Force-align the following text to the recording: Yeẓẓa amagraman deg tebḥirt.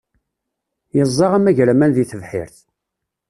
Yeẓẓa 0.95 1.27
amagraman 1.37 1.91
deg 1.95 2.07
tebḥirt. 2.09 2.57